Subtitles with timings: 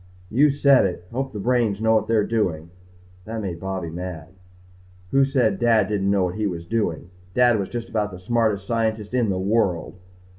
[0.31, 1.03] "You said it.
[1.11, 2.71] Hope the brains know what they're doing."
[3.25, 4.29] That made Bobby mad.
[5.11, 7.11] Who said Dad didn't know what he was doing?
[7.35, 9.99] Dad was just about the smartest scientist in the world.